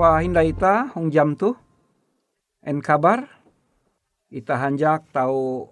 [0.00, 1.52] Pa hinda ita hong jam tu
[2.64, 3.28] en kabar?
[4.32, 5.68] Ita hanjak tau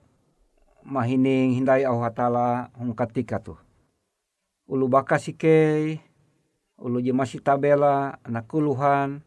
[0.85, 3.57] mahining hindai au hatala hong katika tu
[4.69, 5.97] ulu bakas ike
[6.77, 9.25] ulu je masih tabela anak kuluhan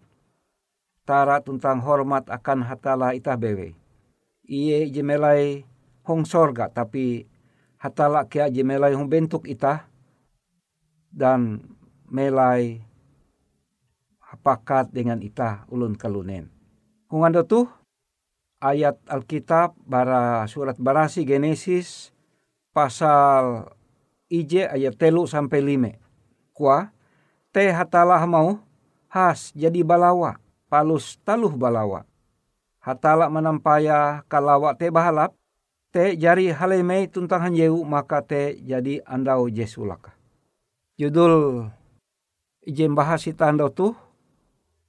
[1.01, 3.73] tara tentang hormat akan hatala ita bewe.
[4.45, 5.65] Iye jemelai
[6.05, 7.25] hong sorga tapi
[7.81, 9.89] hatala kia jemelai hong bentuk ita
[11.09, 11.57] dan
[12.05, 12.90] melai
[14.41, 16.49] hapakat dengan ita ulun kalunen.
[17.05, 17.69] Hungando tu
[18.57, 22.09] ayat Alkitab bara surat barasi Genesis
[22.73, 23.69] pasal
[24.33, 26.01] ije ayat telu sampai lime.
[26.57, 26.89] Kua
[27.53, 28.57] te hatalah mau
[29.13, 32.09] has jadi balawa palus taluh balawa.
[32.81, 35.37] Hatala menampaya kalawa te bahalap
[35.93, 40.17] te jari halemei tuntang hanjeu maka te jadi andau jesulaka.
[40.97, 41.69] Judul
[42.65, 43.93] ijem bahas itando tuh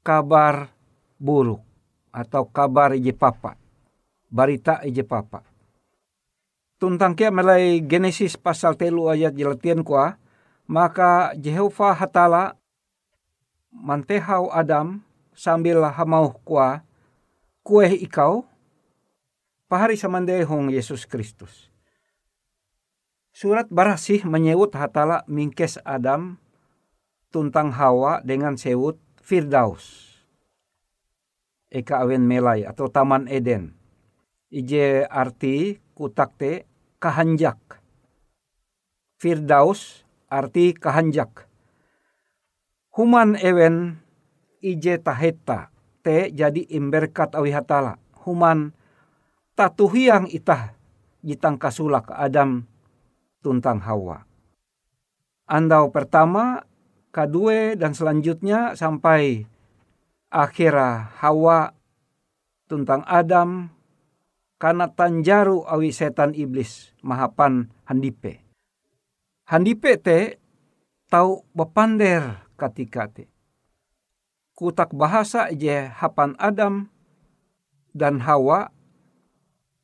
[0.03, 0.75] kabar
[1.17, 1.63] buruk
[2.13, 3.57] atau kabar ije papa.
[4.29, 5.47] Barita ije papa.
[6.83, 10.19] Tuntang kia melai Genesis pasal telu ayat jelatian kuah,
[10.67, 12.59] maka Jehova hatala
[13.71, 15.01] mantehau Adam
[15.33, 16.83] sambil hamau kuah
[17.63, 18.45] kue ikau
[19.71, 21.73] pahari samandehong Yesus Kristus.
[23.33, 26.37] Surat Barasih menyebut hatala mingkes Adam
[27.33, 30.11] tuntang Hawa dengan sewut Firdaus.
[31.71, 33.73] Eka awen melai atau Taman Eden.
[34.51, 36.67] Ije arti kutak te
[36.99, 37.81] kahanjak.
[39.17, 41.47] Firdaus arti kahanjak.
[42.93, 44.03] Human ewen
[44.61, 45.73] ije taheta
[46.05, 47.97] te jadi imberkat awi hatala.
[48.27, 48.75] Human
[49.57, 50.75] tatuhiang itah
[51.23, 52.67] jitang kasulak Adam
[53.41, 54.27] tuntang Hawa.
[55.47, 56.67] Andau pertama
[57.13, 59.45] kedua dan selanjutnya sampai
[60.33, 60.73] akhir
[61.21, 61.77] Hawa
[62.67, 63.69] tentang Adam
[64.57, 68.41] karena tanjaru awi setan iblis mahapan handipe.
[69.45, 70.41] Handipe te
[71.13, 73.29] tau bepander ketika te.
[74.57, 76.89] Kutak bahasa je hapan Adam
[77.93, 78.73] dan Hawa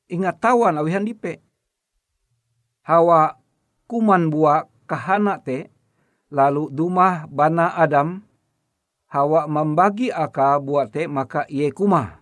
[0.09, 1.45] ingat tawan awi handipe.
[2.89, 3.37] Hawa
[3.85, 5.69] kuman buah kahana te
[6.29, 8.21] Lalu dumah bana Adam,
[9.09, 12.21] Hawa membagi aka buat te maka iye kuma.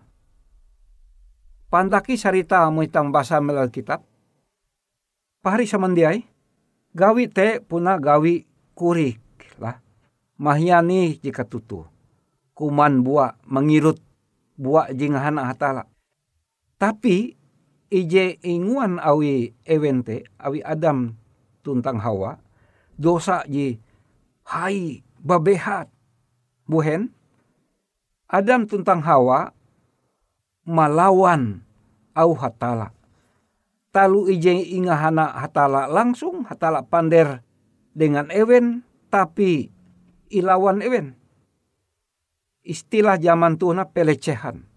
[1.67, 4.07] Pantaki sarita muitang basa melal kitab.
[5.43, 6.23] Pahari samandiai,
[6.95, 9.19] gawi te puna gawi kurik
[9.59, 9.83] lah.
[10.39, 11.83] Mahyani jika tutu.
[12.55, 13.99] Kuman buat mengirut
[14.55, 15.91] buat jingahana hatala.
[16.79, 17.35] Tapi
[17.91, 21.19] ije inguan awi ewente, awi Adam
[21.67, 22.39] tuntang Hawa,
[22.95, 23.75] dosa ji
[24.47, 25.91] hai babehat.
[26.67, 27.15] Buhen,
[28.27, 29.55] Adam tentang Hawa
[30.67, 31.63] malawan
[32.11, 32.91] au hatala.
[33.95, 37.39] Talu ije ingahana hatala langsung hatala pander
[37.95, 39.71] dengan ewen tapi
[40.27, 41.15] ilawan ewen.
[42.67, 44.67] Istilah zaman tuna pelecehan.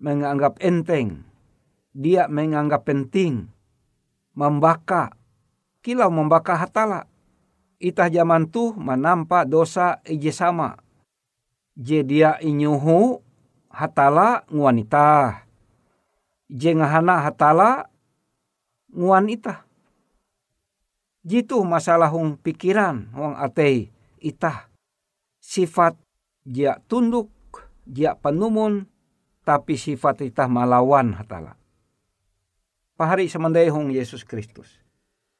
[0.00, 1.28] Menganggap enteng.
[1.92, 3.52] Dia menganggap penting.
[4.32, 5.12] Membaka.
[5.84, 7.04] Kilau membaka hatala
[7.80, 10.80] itah zaman tu menampak dosa ije sama.
[11.76, 13.20] Je dia inyuhu
[13.68, 15.44] hatala nguan itah.
[16.48, 17.92] Je ngahana hatala
[18.92, 19.68] nguan itah.
[21.26, 23.92] Jitu masalah hung pikiran hung atei
[24.22, 24.70] itah.
[25.42, 25.98] Sifat
[26.46, 27.30] dia tunduk,
[27.82, 28.86] dia penumun,
[29.42, 31.58] tapi sifat itah malawan hatala.
[32.96, 34.85] Pahari semandai hung Yesus Kristus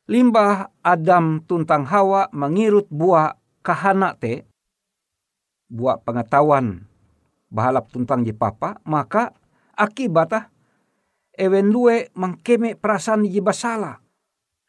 [0.07, 4.47] limbah Adam tuntang Hawa mengirut buah kahana te,
[5.67, 6.87] buah pengetahuan
[7.51, 9.35] bahalap tuntang je papa, maka
[9.75, 10.51] akibatah
[11.35, 13.99] ewen lue mengkeme perasaan je basala.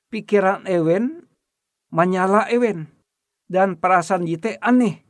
[0.08, 1.28] Pikiran ewen
[1.94, 2.90] menyala ewen
[3.46, 5.06] dan perasaan te aneh.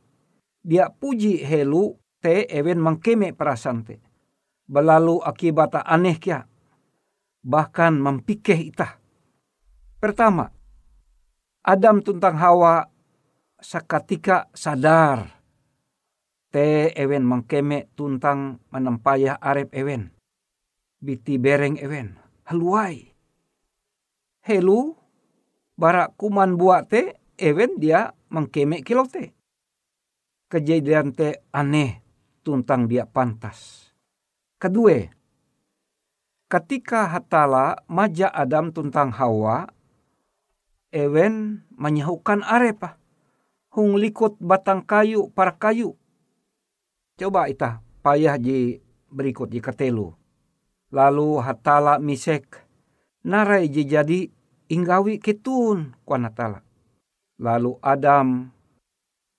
[0.60, 3.96] Dia puji helu te ewen mengkeme perasaan te.
[4.68, 6.44] Belalu akibat aneh kia.
[7.40, 8.97] Bahkan mempikeh itah
[9.98, 10.54] Pertama,
[11.66, 12.86] Adam tuntang Hawa
[13.58, 15.26] sakatika sadar
[16.54, 20.14] te ewen mangkeme tuntang menempayah arep ewen.
[21.02, 22.14] Biti bereng ewen.
[22.46, 23.10] Haluai.
[24.46, 24.94] Helu
[25.74, 29.34] bara kuman buat te ewen dia mangkeme kilo te.
[30.46, 31.98] Kejadian te aneh
[32.46, 33.90] tuntang dia pantas.
[34.62, 35.10] Kedua,
[36.46, 39.74] ketika hatala maja Adam tuntang Hawa
[40.94, 42.96] ewen menyahukan arepa
[43.72, 45.98] hung likut batang kayu para kayu
[47.18, 48.78] Coba ita payah ji
[49.10, 50.14] berikut ji ketelu.
[50.94, 52.62] Lalu hatala misek
[53.26, 54.30] narai ji jadi
[54.70, 56.62] inggawi ketun kuan hatala.
[57.42, 58.54] Lalu Adam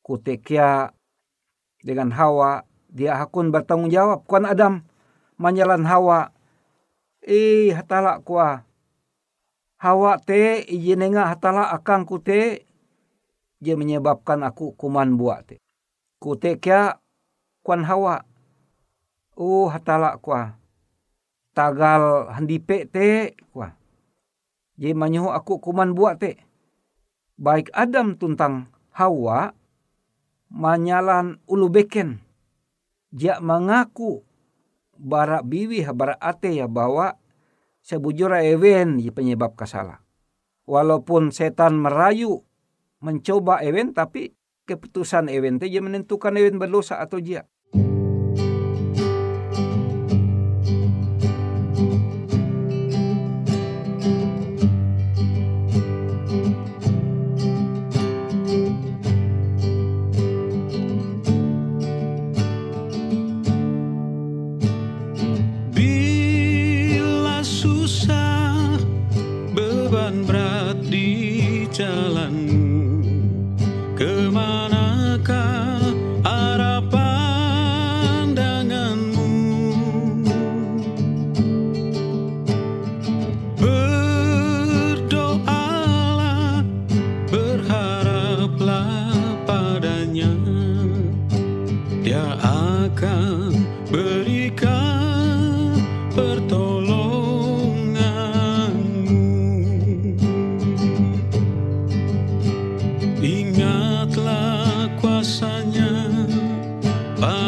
[0.04, 0.92] kutekia
[1.80, 4.84] dengan Hawa dia hakun bertanggung jawab kuan Adam
[5.40, 6.36] manyalan Hawa
[7.24, 8.68] eh hatala kua
[9.80, 12.68] Hawa te ijenenga hatala akang kute
[13.64, 15.56] je menyebabkan aku kuman buat te.
[16.20, 17.00] Kute kia
[17.64, 18.28] kuan hawa.
[19.40, 20.60] Uh hatala kuah.
[21.56, 23.72] Tagal handipe te kuah.
[24.76, 26.44] Je manyoho aku kuman buat te.
[27.40, 29.56] Baik Adam tuntang Hawa
[30.52, 32.20] manyalan ulu beken.
[33.16, 34.28] Dia mengaku
[35.00, 37.16] bara biwi bara ate ya bahwa
[37.90, 40.06] sebujura ewen penyebab kasalah.
[40.70, 42.46] Walaupun setan merayu
[43.02, 44.38] mencoba ewen tapi
[44.70, 47.50] keputusan ewen menentukan ewen berdosa atau dia.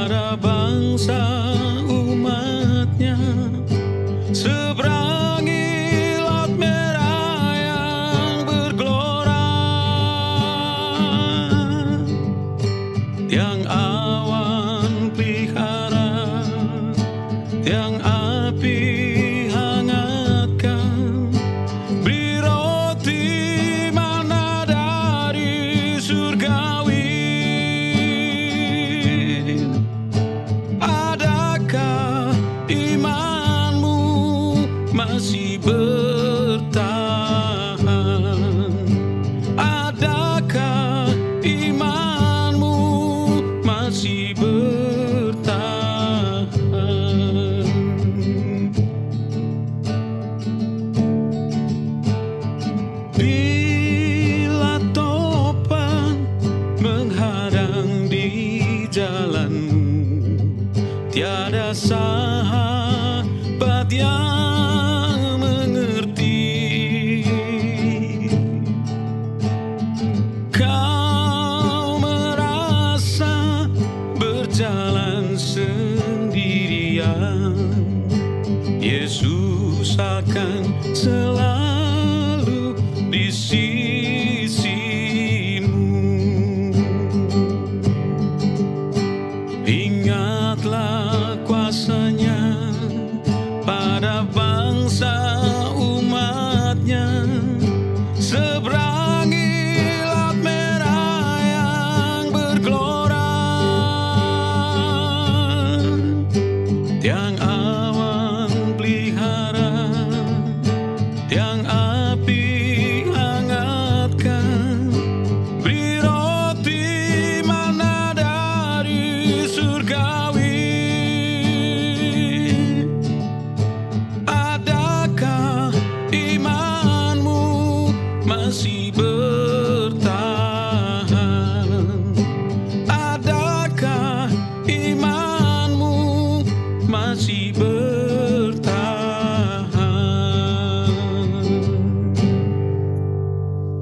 [0.01, 1.21] Para bangsa
[1.85, 3.21] umatnya
[4.33, 5.00] seberapa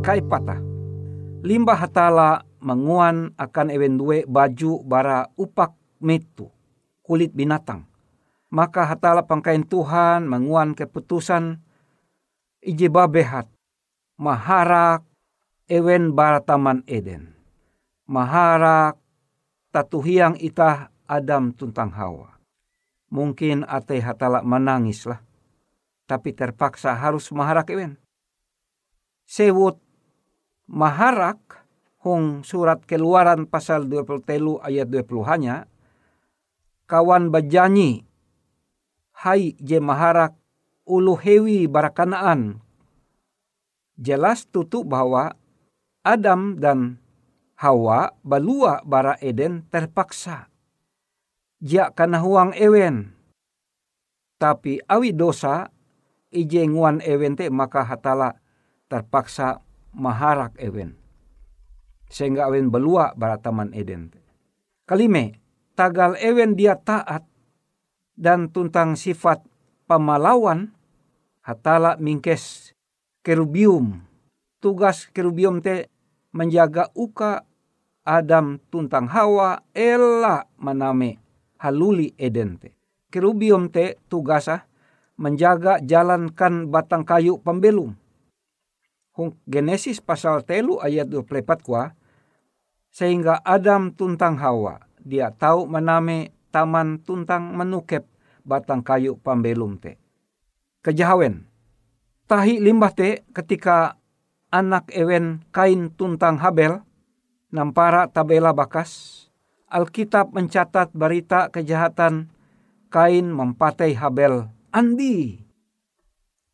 [0.09, 0.57] kai patah.
[1.45, 6.49] Limbah hatala menguan akan ewen due baju bara upak metu,
[7.05, 7.85] kulit binatang.
[8.49, 11.61] Maka hatala pangkain Tuhan menguan keputusan
[12.65, 13.53] ije babehat,
[14.17, 15.05] maharak
[15.69, 17.37] ewen bara taman Eden.
[18.09, 18.97] Maharak
[19.69, 22.33] tatuhiang itah Adam tuntang Hawa.
[23.13, 25.21] Mungkin ate hatala menangislah,
[26.09, 27.93] tapi terpaksa harus maharak ewen.
[29.29, 29.77] Sewut
[30.69, 31.65] maharak
[32.05, 35.65] hong surat keluaran pasal 20 telu ayat 20 hanya
[36.85, 38.05] kawan bajanyi
[39.19, 40.37] hai je maharak
[40.87, 42.61] ulu hewi barakanaan.
[43.99, 45.35] Jelas tutu bahwa
[46.07, 47.03] Adam dan
[47.59, 50.47] Hawa balua bara Eden terpaksa.
[51.59, 53.11] Ja kana huang ewen.
[54.39, 55.67] Tapi awi dosa
[56.31, 58.39] ije nguan ewen te maka hatala
[58.87, 59.59] terpaksa
[59.93, 60.97] maharak ewen.
[62.09, 64.09] Sehingga ewen belua bara taman Eden.
[64.89, 65.37] Kalime,
[65.77, 67.23] tagal ewen dia taat
[68.17, 69.45] dan tuntang sifat
[69.85, 70.73] pamalawan
[71.45, 72.73] hatala mingkes
[73.21, 74.03] kerubium.
[74.59, 75.87] Tugas kerubium te
[76.35, 77.47] menjaga uka
[78.03, 81.21] Adam tuntang Hawa ela maname
[81.61, 82.75] haluli Eden te.
[83.13, 84.65] Kerubium te tugasa
[85.15, 87.95] menjaga jalankan batang kayu pembelum.
[89.19, 91.91] Hung Genesis pasal telu ayat 24 kwa,
[92.87, 98.07] sehingga Adam tuntang Hawa dia tahu mename taman tuntang menukep
[98.47, 99.99] batang kayu pembelum te.
[100.87, 101.43] Kejahawen,
[102.31, 103.99] tahi limbah te ketika
[104.55, 106.79] anak ewen kain tuntang Habel,
[107.51, 109.27] nampara tabela bakas,
[109.67, 112.31] Alkitab mencatat berita kejahatan
[112.89, 114.49] Kain mempatai Habel.
[114.73, 115.45] Andi,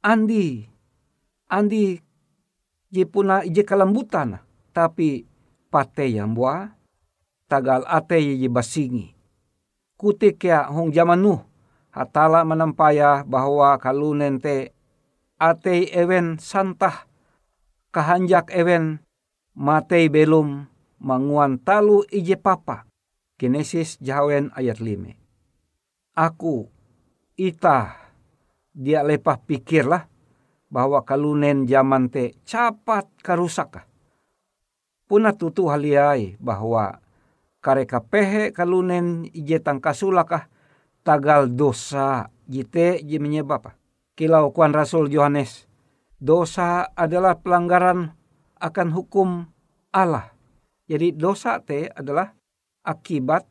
[0.04, 0.68] Andi,
[1.48, 2.05] Andi
[2.96, 4.40] jipuna ije kalembutan,
[4.72, 5.28] tapi
[5.68, 6.72] pate yang buah,
[7.52, 9.12] tagal ate ye basingi.
[10.00, 11.44] Kutik ya hong zaman nuh,
[11.92, 14.72] hatala menampaya bahwa kalunen te
[15.36, 17.08] ate ewen santah
[17.92, 19.04] kahanjak ewen
[19.56, 20.68] matei belum
[21.04, 22.88] manguan talu ije papa.
[23.36, 25.12] Genesis jawen ayat 5.
[26.16, 26.72] Aku,
[27.36, 28.00] ita,
[28.72, 30.08] dia lepah pikirlah
[30.76, 33.88] bahwa kalunen zaman te capat karusaka.
[35.08, 37.00] Puna tutu haliai bahwa
[37.64, 40.52] kareka pehe kalunen ije tangkasulakah
[41.08, 43.72] tagal dosa jite je menyebab
[44.20, 45.72] kilau kuan Rasul Yohanes
[46.20, 48.12] dosa adalah pelanggaran
[48.60, 49.48] akan hukum
[49.96, 50.36] Allah
[50.86, 52.36] jadi dosa te adalah
[52.86, 53.48] akibat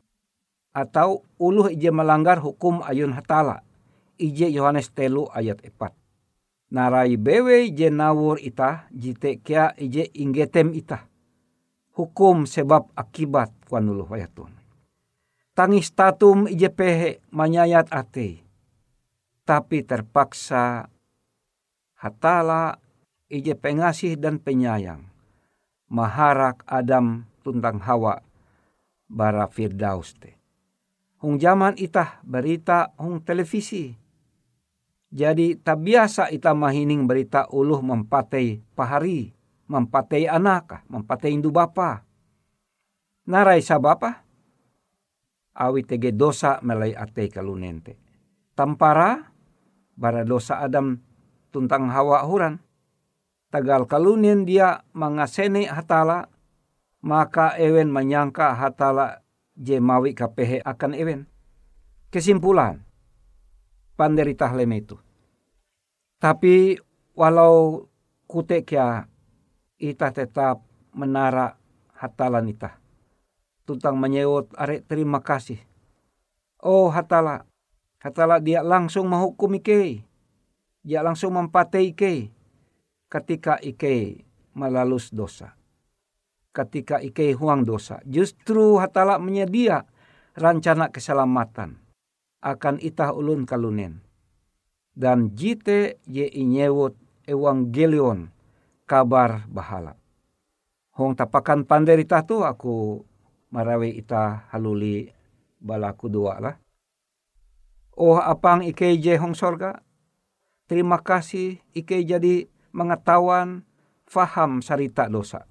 [0.71, 3.63] atau uluh ije melanggar hukum ayun hatala.
[4.15, 5.91] Ije Yohanes telu ayat epat.
[6.73, 11.05] Narai bewe ije nawur ita jite kia ije inggetem ita.
[11.93, 14.51] Hukum sebab akibat kuan uluh wayatun.
[15.55, 18.43] Tangis tatum ije pehe manyayat ate.
[19.45, 20.89] Tapi terpaksa
[22.01, 22.81] hatala
[23.29, 25.05] ije pengasih dan penyayang.
[25.85, 28.25] Maharak Adam tuntang Hawa
[29.05, 30.33] bara Firdaus te.
[31.21, 33.95] Hung zaman itah berita hung televisi.
[35.15, 39.31] Jadi tak biasa ita mahining berita uluh mempatai pahari,
[39.71, 42.03] mempatai anak, mempatai indu bapa.
[43.23, 44.27] Narai sabapa?
[45.55, 47.95] Awi tege dosa melai atei kalunente.
[48.59, 49.31] Tampara
[49.95, 50.99] bara dosa Adam
[51.47, 52.59] tuntang hawa huran.
[53.55, 56.27] Tagal kalunin dia mengasene hatala
[56.99, 59.23] maka ewen menyangka hatala
[59.55, 61.21] jemawi kapehe akan ewen.
[62.11, 62.83] Kesimpulan,
[63.95, 65.04] panderita lem itu.
[66.25, 66.73] Tapi
[67.13, 67.85] walau
[68.25, 69.05] kutek ya
[69.77, 71.53] ita tetap menara
[71.93, 72.81] hatalan ita.
[73.69, 75.61] Tentang menyewot arek terima kasih.
[76.65, 77.45] Oh hatala,
[78.01, 80.01] hatala dia langsung menghukum ike.
[80.81, 82.33] Dia langsung mempatei ike
[83.05, 84.25] ketika ike
[84.57, 85.53] melalus dosa
[86.55, 87.99] ketika ike huang dosa.
[88.07, 89.83] Justru hatala menyedia
[90.33, 91.77] rancana keselamatan
[92.41, 94.04] akan itah ulun kalunen.
[94.95, 96.95] Dan jite ye inyewut
[97.27, 98.31] evangelion
[98.87, 99.99] kabar bahala.
[100.95, 103.03] Hong tapakan panderita tu aku
[103.51, 105.11] marawi ita haluli
[105.59, 106.55] balaku dua lah.
[107.99, 109.83] Oh apang ike je hong sorga.
[110.71, 113.67] Terima kasih ike jadi mengetahuan
[114.07, 115.43] faham sarita dosa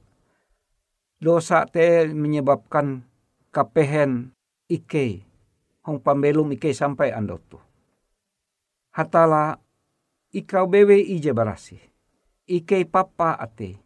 [1.25, 3.01] dosa te menyebabkan
[3.49, 4.37] kapehen
[4.69, 5.25] ike
[5.81, 7.57] hong pambelum ike sampai ando tu.
[8.95, 9.59] Hatala
[10.31, 11.83] ikau bewe ije barasi.
[12.47, 13.83] Ike papa ate.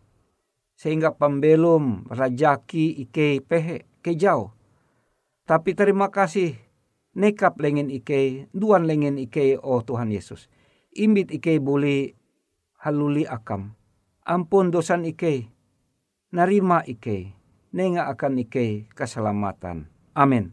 [0.76, 4.52] Sehingga pambelum rajaki ike pehe ke jauh.
[5.48, 6.60] Tapi terima kasih
[7.16, 10.52] nekap lengen ike, duan lengen ike oh Tuhan Yesus.
[10.92, 12.12] Imbit ike boleh
[12.84, 13.72] haluli akam.
[14.28, 15.48] Ampun dosan ike
[16.36, 17.32] narima ike,
[17.72, 19.88] nenga akan ike keselamatan.
[20.12, 20.52] Amin.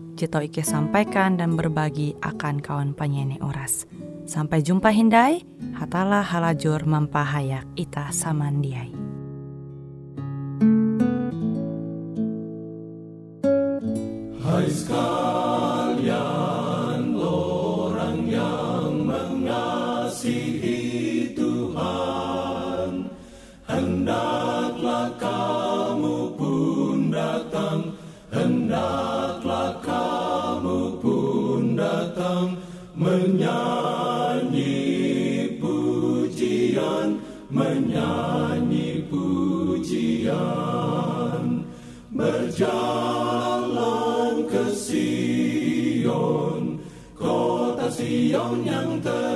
[0.15, 3.87] jito Ike sampaikan dan berbagi akan kawan panyene Uras.
[4.29, 5.43] Sampai jumpa Hindai,
[5.75, 8.93] hatalah halajur mampahayak ita samandiai.
[14.41, 16.50] Hai sekalian
[48.11, 49.30] 有娘的。